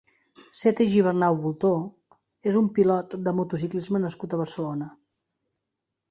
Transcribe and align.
Sete 0.59 0.85
Gibernau 0.91 1.35
Bultó 1.41 1.69
és 2.51 2.57
un 2.61 2.69
pilot 2.77 3.13
de 3.27 3.33
motociclisme 3.41 4.01
nascut 4.07 4.33
a 4.33 4.41
Barcelona. 4.41 4.89